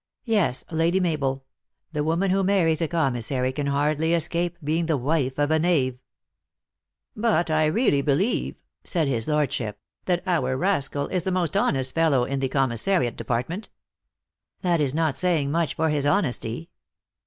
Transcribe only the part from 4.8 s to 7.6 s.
the wife of a knave !""But